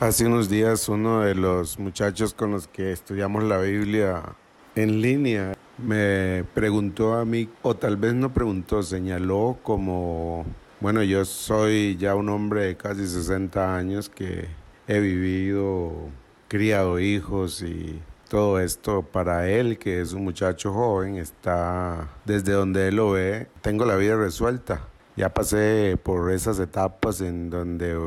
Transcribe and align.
Hace 0.00 0.26
unos 0.26 0.48
días 0.48 0.88
uno 0.88 1.22
de 1.22 1.34
los 1.34 1.80
muchachos 1.80 2.32
con 2.32 2.52
los 2.52 2.68
que 2.68 2.92
estudiamos 2.92 3.42
la 3.42 3.58
Biblia 3.58 4.22
en 4.76 5.02
línea 5.02 5.54
me 5.76 6.44
preguntó 6.54 7.14
a 7.14 7.24
mí, 7.24 7.48
o 7.62 7.74
tal 7.74 7.96
vez 7.96 8.14
no 8.14 8.32
preguntó, 8.32 8.84
señaló 8.84 9.58
como, 9.64 10.46
bueno, 10.78 11.02
yo 11.02 11.24
soy 11.24 11.96
ya 11.96 12.14
un 12.14 12.28
hombre 12.28 12.66
de 12.66 12.76
casi 12.76 13.08
60 13.08 13.76
años 13.76 14.08
que 14.08 14.46
he 14.86 15.00
vivido, 15.00 15.92
criado 16.46 17.00
hijos 17.00 17.60
y 17.62 18.00
todo 18.28 18.60
esto 18.60 19.02
para 19.02 19.48
él, 19.48 19.78
que 19.78 20.00
es 20.00 20.12
un 20.12 20.22
muchacho 20.22 20.72
joven, 20.72 21.16
está 21.16 22.08
desde 22.24 22.52
donde 22.52 22.86
él 22.86 22.96
lo 22.96 23.10
ve, 23.10 23.48
tengo 23.62 23.84
la 23.84 23.96
vida 23.96 24.16
resuelta. 24.16 24.80
Ya 25.16 25.34
pasé 25.34 25.98
por 26.00 26.30
esas 26.30 26.60
etapas 26.60 27.20
en 27.20 27.50
donde 27.50 27.98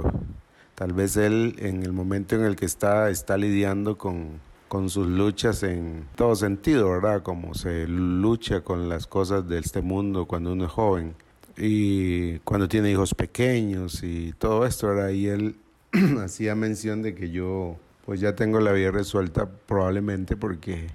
tal 0.81 0.93
vez 0.93 1.15
él 1.15 1.57
en 1.59 1.83
el 1.83 1.93
momento 1.93 2.35
en 2.35 2.41
el 2.41 2.55
que 2.55 2.65
está 2.65 3.11
está 3.11 3.37
lidiando 3.37 3.99
con, 3.99 4.39
con 4.67 4.89
sus 4.89 5.05
luchas 5.05 5.61
en 5.61 6.07
todo 6.15 6.35
sentido, 6.35 6.89
¿verdad? 6.89 7.21
Como 7.21 7.53
se 7.53 7.87
lucha 7.87 8.61
con 8.61 8.89
las 8.89 9.05
cosas 9.05 9.47
de 9.47 9.59
este 9.59 9.83
mundo 9.83 10.25
cuando 10.25 10.53
uno 10.53 10.65
es 10.65 10.71
joven 10.71 11.13
y 11.55 12.39
cuando 12.39 12.67
tiene 12.67 12.89
hijos 12.89 13.13
pequeños 13.13 14.01
y 14.01 14.33
todo 14.39 14.65
esto, 14.65 14.87
¿verdad? 14.87 15.09
Y 15.09 15.27
él 15.27 15.55
hacía 16.23 16.55
mención 16.55 17.03
de 17.03 17.13
que 17.13 17.29
yo 17.29 17.75
pues 18.03 18.19
ya 18.19 18.33
tengo 18.33 18.59
la 18.59 18.71
vida 18.71 18.89
resuelta 18.89 19.47
probablemente 19.67 20.35
porque 20.35 20.87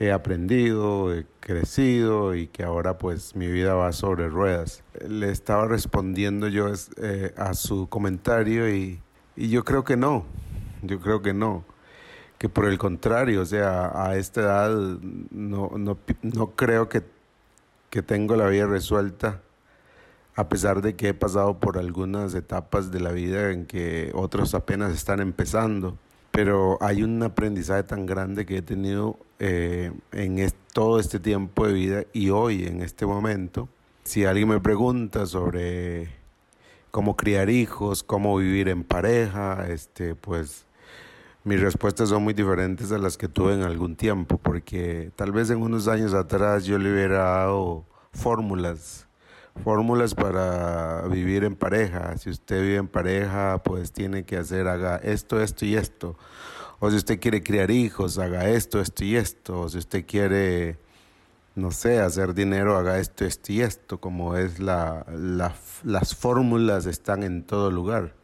he 0.00 0.10
aprendido, 0.10 1.14
he 1.14 1.26
crecido 1.38 2.34
y 2.34 2.48
que 2.48 2.64
ahora 2.64 2.98
pues 2.98 3.36
mi 3.36 3.46
vida 3.46 3.74
va 3.74 3.92
sobre 3.92 4.28
ruedas. 4.28 4.82
Le 5.08 5.30
estaba 5.30 5.68
respondiendo 5.68 6.48
yo 6.48 6.72
eh, 6.96 7.32
a 7.36 7.54
su 7.54 7.88
comentario 7.88 8.68
y, 8.68 9.00
y, 9.36 9.48
yo 9.48 9.64
creo 9.64 9.84
que 9.84 9.96
no, 9.96 10.24
yo 10.82 11.00
creo 11.00 11.22
que 11.22 11.34
no, 11.34 11.64
que 12.38 12.48
por 12.48 12.66
el 12.66 12.78
contrario, 12.78 13.42
o 13.42 13.46
sea, 13.46 13.92
a 13.94 14.16
esta 14.16 14.40
edad 14.40 14.70
no, 15.30 15.72
no, 15.76 15.98
no 16.22 16.46
creo 16.52 16.88
que, 16.88 17.02
que 17.90 18.02
tengo 18.02 18.36
la 18.36 18.46
vida 18.48 18.66
resuelta 18.66 19.40
a 20.34 20.48
pesar 20.48 20.80
de 20.80 20.96
que 20.96 21.08
he 21.08 21.14
pasado 21.14 21.60
por 21.60 21.76
algunas 21.76 22.34
etapas 22.34 22.90
de 22.90 23.00
la 23.00 23.12
vida 23.12 23.50
en 23.50 23.66
que 23.66 24.10
otros 24.14 24.54
apenas 24.54 24.92
están 24.92 25.20
empezando 25.20 25.98
pero 26.32 26.78
hay 26.80 27.02
un 27.02 27.22
aprendizaje 27.22 27.84
tan 27.84 28.06
grande 28.06 28.46
que 28.46 28.56
he 28.56 28.62
tenido 28.62 29.18
eh, 29.38 29.92
en 30.12 30.52
todo 30.72 30.98
este 30.98 31.20
tiempo 31.20 31.66
de 31.66 31.72
vida 31.74 32.04
y 32.12 32.30
hoy, 32.30 32.64
en 32.64 32.82
este 32.82 33.04
momento. 33.06 33.68
Si 34.04 34.24
alguien 34.24 34.48
me 34.48 34.58
pregunta 34.58 35.26
sobre 35.26 36.08
cómo 36.92 37.16
criar 37.16 37.50
hijos, 37.50 38.04
cómo 38.04 38.36
vivir 38.36 38.68
en 38.68 38.84
pareja, 38.84 39.66
este, 39.68 40.14
pues 40.14 40.66
mis 41.42 41.60
respuestas 41.60 42.10
son 42.10 42.22
muy 42.22 42.34
diferentes 42.34 42.92
a 42.92 42.98
las 42.98 43.18
que 43.18 43.26
tuve 43.26 43.54
en 43.54 43.62
algún 43.62 43.96
tiempo, 43.96 44.38
porque 44.38 45.10
tal 45.16 45.32
vez 45.32 45.50
en 45.50 45.60
unos 45.60 45.88
años 45.88 46.14
atrás 46.14 46.64
yo 46.64 46.78
le 46.78 46.92
hubiera 46.92 47.18
dado 47.18 47.84
fórmulas 48.12 49.08
fórmulas 49.62 50.14
para 50.14 51.02
vivir 51.08 51.44
en 51.44 51.56
pareja. 51.56 52.16
Si 52.18 52.30
usted 52.30 52.62
vive 52.62 52.76
en 52.76 52.88
pareja, 52.88 53.62
pues 53.62 53.92
tiene 53.92 54.24
que 54.24 54.36
hacer, 54.36 54.68
haga 54.68 54.96
esto, 54.96 55.40
esto 55.40 55.64
y 55.64 55.76
esto. 55.76 56.16
O 56.80 56.90
si 56.90 56.96
usted 56.96 57.20
quiere 57.20 57.42
criar 57.42 57.70
hijos, 57.70 58.18
haga 58.18 58.48
esto, 58.48 58.80
esto 58.80 59.04
y 59.04 59.16
esto. 59.16 59.60
O 59.60 59.68
si 59.68 59.78
usted 59.78 60.04
quiere, 60.06 60.78
no 61.54 61.70
sé, 61.70 62.00
hacer 62.00 62.34
dinero, 62.34 62.76
haga 62.76 62.98
esto, 62.98 63.24
esto 63.24 63.52
y 63.52 63.60
esto. 63.62 64.00
Como 64.00 64.36
es 64.36 64.58
la, 64.58 65.06
las 65.84 66.14
fórmulas 66.14 66.86
están 66.86 67.22
en 67.22 67.42
todo 67.44 67.70
lugar. 67.70 68.14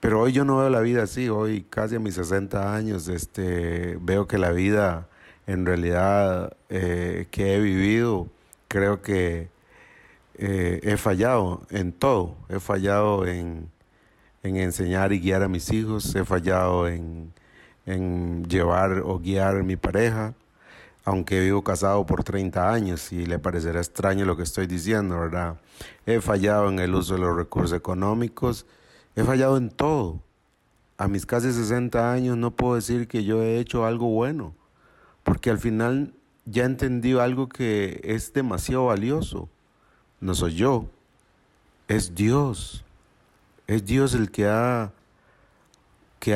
Pero 0.00 0.20
hoy 0.20 0.32
yo 0.32 0.44
no 0.44 0.58
veo 0.58 0.68
la 0.70 0.80
vida 0.80 1.04
así. 1.04 1.28
Hoy, 1.28 1.62
casi 1.70 1.96
a 1.96 2.00
mis 2.00 2.14
60 2.16 2.74
años, 2.74 3.08
este, 3.08 3.96
veo 4.00 4.26
que 4.26 4.36
la 4.38 4.50
vida, 4.50 5.08
en 5.46 5.64
realidad, 5.64 6.56
eh, 6.70 7.28
que 7.30 7.54
he 7.54 7.60
vivido, 7.60 8.28
creo 8.68 9.00
que 9.02 9.48
eh, 10.34 10.80
he 10.82 10.96
fallado 10.96 11.62
en 11.70 11.92
todo. 11.92 12.36
He 12.48 12.58
fallado 12.58 13.26
en, 13.26 13.70
enseñar 14.42 15.12
y 15.12 15.20
guiar 15.20 15.42
a 15.44 15.48
mis 15.48 15.72
hijos, 15.72 16.14
he 16.16 16.24
fallado 16.24 16.88
en, 16.88 17.32
llevar 18.48 19.02
o 19.04 19.18
guiar 19.20 19.58
a 19.58 19.62
mi 19.62 19.76
pareja, 19.76 20.34
aunque 21.04 21.40
vivo 21.40 21.62
casado 21.62 22.04
por 22.06 22.24
30 22.24 22.72
años 22.72 23.12
y 23.12 23.26
le 23.26 23.38
parecerá 23.38 23.80
extraño 23.80 24.24
lo 24.24 24.36
que 24.36 24.42
estoy 24.42 24.66
diciendo, 24.66 25.18
¿verdad? 25.18 25.56
He 26.06 26.20
fallado 26.20 26.68
en 26.68 26.78
el 26.78 26.94
uso 26.94 27.14
de 27.14 27.20
los 27.20 27.36
recursos 27.36 27.76
económicos, 27.76 28.66
he 29.16 29.24
fallado 29.24 29.56
en 29.56 29.70
todo. 29.70 30.20
A 30.98 31.08
mis 31.08 31.26
casi 31.26 31.52
60 31.52 32.12
años 32.12 32.36
no 32.36 32.52
puedo 32.52 32.76
decir 32.76 33.08
que 33.08 33.24
yo 33.24 33.42
he 33.42 33.58
hecho 33.58 33.84
algo 33.84 34.08
bueno, 34.08 34.54
porque 35.24 35.50
al 35.50 35.58
final 35.58 36.14
ya 36.44 36.64
entendí 36.64 37.18
algo 37.18 37.48
que 37.48 38.00
es 38.04 38.32
demasiado 38.32 38.86
valioso 38.86 39.48
no 40.22 40.36
soy 40.36 40.54
yo, 40.54 40.86
es 41.88 42.14
Dios. 42.14 42.84
Es 43.66 43.84
Dios 43.84 44.14
el 44.14 44.30
que 44.30 44.46
ha 44.46 44.92
que 46.22 46.30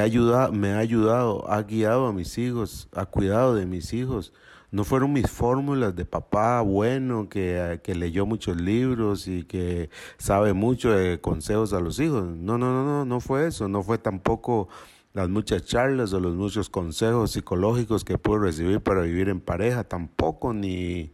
me 0.52 0.72
ha 0.72 0.78
ayudado, 0.78 1.48
ha 1.48 1.62
guiado 1.62 2.06
a 2.08 2.12
mis 2.12 2.38
hijos, 2.38 2.88
ha 2.92 3.06
cuidado 3.06 3.54
de 3.54 3.66
mis 3.66 3.92
hijos. 3.92 4.32
No 4.72 4.82
fueron 4.82 5.12
mis 5.12 5.30
fórmulas 5.30 5.94
de 5.94 6.04
papá 6.04 6.60
bueno 6.62 7.28
que, 7.28 7.80
que, 7.84 7.94
leyó 7.94 8.26
muchos 8.26 8.60
libros 8.60 9.28
y 9.28 9.44
que 9.44 9.88
sabe 10.18 10.54
mucho 10.54 10.90
de 10.90 11.20
consejos 11.20 11.72
a 11.72 11.78
los 11.78 12.00
hijos. 12.00 12.24
No, 12.24 12.58
no, 12.58 12.72
no, 12.72 12.84
no, 12.84 13.04
no 13.04 13.20
fue 13.20 13.46
eso. 13.46 13.68
No 13.68 13.84
fue 13.84 13.96
tampoco 13.98 14.68
las 15.12 15.28
muchas 15.28 15.64
charlas 15.64 16.12
o 16.12 16.18
los 16.18 16.34
muchos 16.34 16.68
consejos 16.68 17.30
psicológicos 17.30 18.04
que 18.04 18.18
pude 18.18 18.40
recibir 18.40 18.80
para 18.80 19.02
vivir 19.02 19.28
en 19.28 19.38
pareja. 19.38 19.84
Tampoco, 19.84 20.52
ni, 20.52 21.12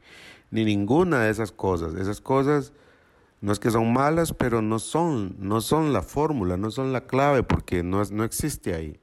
ni 0.50 0.64
ninguna 0.64 1.24
de 1.24 1.30
esas 1.30 1.52
cosas. 1.52 1.94
Esas 1.94 2.22
cosas 2.22 2.72
no 3.42 3.52
es 3.52 3.58
que 3.58 3.70
son 3.70 3.92
malas, 3.92 4.32
pero 4.32 4.62
no 4.62 4.78
son, 4.78 5.34
no 5.38 5.60
son 5.60 5.92
la 5.92 6.02
fórmula, 6.02 6.56
no 6.56 6.70
son 6.70 6.92
la 6.92 7.06
clave, 7.06 7.42
porque 7.42 7.82
no, 7.82 8.02
no 8.04 8.24
existe 8.24 8.74
ahí. 8.74 8.98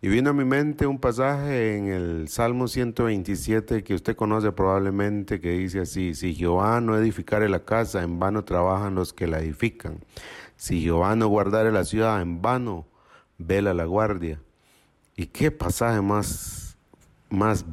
Y 0.00 0.08
vino 0.08 0.30
a 0.30 0.32
mi 0.32 0.44
mente 0.44 0.86
un 0.86 0.98
pasaje 0.98 1.76
en 1.76 1.88
el 1.88 2.28
Salmo 2.28 2.66
127 2.66 3.84
que 3.84 3.94
usted 3.94 4.16
conoce 4.16 4.52
probablemente, 4.52 5.38
que 5.38 5.50
dice 5.50 5.80
así, 5.80 6.14
si 6.14 6.34
Jehová 6.34 6.80
no 6.80 6.96
edificare 6.96 7.48
la 7.48 7.64
casa, 7.64 8.02
en 8.02 8.18
vano 8.18 8.44
trabajan 8.44 8.94
los 8.94 9.12
que 9.12 9.26
la 9.26 9.40
edifican. 9.40 9.98
Si 10.56 10.80
Jehová 10.80 11.14
no 11.14 11.28
guardare 11.28 11.70
la 11.70 11.84
ciudad, 11.84 12.22
en 12.22 12.40
vano 12.40 12.86
vela 13.38 13.74
la 13.74 13.84
guardia. 13.84 14.40
¿Y 15.14 15.26
qué 15.26 15.50
pasaje 15.50 16.00
más, 16.00 16.78
más 17.28 17.66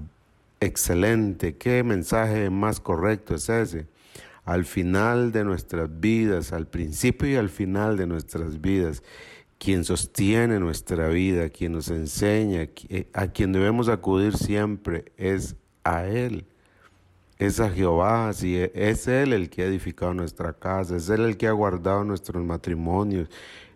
excelente, 0.60 1.56
qué 1.56 1.84
mensaje 1.84 2.50
más 2.50 2.80
correcto 2.82 3.36
es 3.36 3.48
ese. 3.50 3.88
Al 4.46 4.64
final 4.64 5.32
de 5.32 5.44
nuestras 5.44 6.00
vidas, 6.00 6.54
al 6.54 6.68
principio 6.68 7.30
y 7.30 7.36
al 7.36 7.50
final 7.50 7.98
de 7.98 8.08
nuestras 8.08 8.62
vidas, 8.62 9.04
quien 9.58 9.84
sostiene 9.84 10.60
nuestra 10.60 11.08
vida, 11.10 11.50
quien 11.50 11.74
nos 11.74 11.90
enseña, 11.90 12.70
eh, 12.90 13.08
a 13.14 13.28
quien 13.28 13.52
debemos 13.52 13.90
acudir 13.90 14.38
siempre 14.38 15.12
es 15.18 15.56
a 15.84 16.06
Él. 16.06 16.46
Es 17.38 17.60
a 17.60 17.70
Jehová, 17.70 18.32
si 18.34 18.58
e, 18.58 18.72
es 18.76 19.08
Él 19.08 19.34
el 19.34 19.50
que 19.50 19.64
ha 19.64 19.66
edificado 19.66 20.14
nuestra 20.14 20.54
casa, 20.54 20.96
es 20.96 21.10
Él 21.10 21.22
el 21.22 21.38
que 21.38 21.48
ha 21.48 21.52
guardado 21.52 22.04
nuestros 22.04 22.44
matrimonios, 22.46 23.30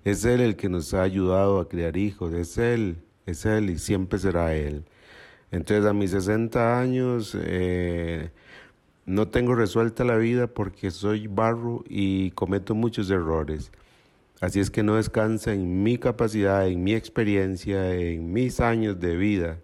es 0.04 0.24
Él 0.26 0.42
el 0.42 0.56
que 0.56 0.70
nos 0.70 0.94
ha 0.94 1.02
ayudado 1.02 1.60
a 1.60 1.68
criar 1.68 1.98
hijos, 1.98 2.34
es 2.34 2.58
Él, 2.58 3.04
es 3.26 3.46
Él 3.46 3.70
y 3.70 3.80
siempre 3.80 4.20
será 4.20 4.56
Él. 4.56 4.86
Entonces 5.52 5.86
a 5.86 5.94
mis 5.94 6.12
60 6.12 6.80
años 6.80 7.36
eh, 7.40 8.30
no 9.10 9.28
tengo 9.28 9.56
resuelta 9.56 10.04
la 10.04 10.18
vida 10.18 10.46
porque 10.46 10.92
soy 10.92 11.26
barro 11.26 11.84
y 11.90 12.30
cometo 12.32 12.76
muchos 12.76 13.10
errores. 13.10 13.72
Así 14.40 14.60
es 14.60 14.70
que 14.70 14.84
no 14.84 14.98
descansa 14.98 15.52
en 15.52 15.82
mi 15.82 15.98
capacidad, 15.98 16.68
en 16.68 16.84
mi 16.84 16.94
experiencia, 16.94 17.96
en 17.96 18.32
mis 18.32 18.60
años 18.60 19.00
de 19.00 19.18
vida. 19.18 19.58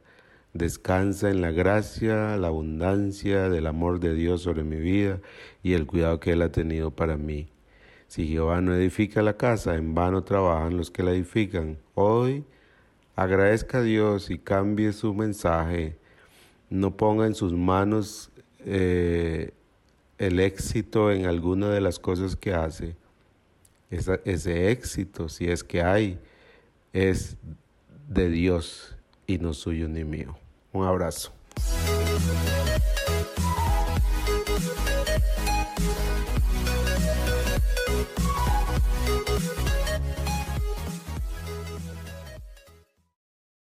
Descansa 0.55 1.29
en 1.29 1.41
la 1.41 1.51
gracia, 1.51 2.37
la 2.37 2.47
abundancia 2.47 3.47
del 3.49 3.67
amor 3.67 3.99
de 3.99 4.15
Dios 4.15 4.41
sobre 4.41 4.63
mi 4.63 4.77
vida 4.77 5.19
y 5.61 5.73
el 5.73 5.85
cuidado 5.85 6.19
que 6.19 6.31
Él 6.31 6.41
ha 6.41 6.51
tenido 6.51 6.89
para 6.89 7.15
mí. 7.15 7.47
Si 8.07 8.27
Jehová 8.27 8.61
no 8.61 8.73
edifica 8.73 9.21
la 9.21 9.37
casa, 9.37 9.75
en 9.75 9.93
vano 9.93 10.23
trabajan 10.23 10.75
los 10.75 10.89
que 10.89 11.03
la 11.03 11.11
edifican. 11.11 11.77
Hoy 11.93 12.45
agradezca 13.15 13.77
a 13.77 13.83
Dios 13.83 14.31
y 14.31 14.39
cambie 14.39 14.91
su 14.91 15.13
mensaje, 15.13 15.97
no 16.71 16.97
ponga 16.97 17.27
en 17.27 17.35
sus 17.35 17.53
manos 17.53 18.31
eh, 18.65 19.51
el 20.17 20.39
éxito 20.39 21.11
en 21.11 21.25
alguna 21.25 21.69
de 21.69 21.81
las 21.81 21.99
cosas 21.99 22.35
que 22.35 22.53
hace. 22.53 22.95
ese 23.89 24.71
éxito, 24.71 25.29
si 25.29 25.45
es 25.45 25.63
que 25.63 25.81
hay, 25.81 26.19
es 26.91 27.37
de 28.09 28.29
Dios 28.29 28.95
y 29.27 29.37
no 29.37 29.53
suyo 29.53 29.87
ni 29.87 30.03
mío. 30.03 30.35
Un 30.73 30.85
abrazo. 30.85 31.34